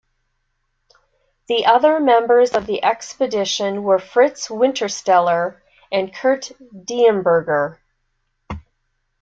The 1.47 1.67
other 1.67 1.99
members 1.99 2.55
of 2.55 2.65
the 2.65 2.83
expedition 2.83 3.83
were: 3.83 3.99
Fritz 3.99 4.47
Wintersteller 4.47 5.61
and 5.91 6.11
Kurt 6.11 6.53
Diemberger. 6.73 7.77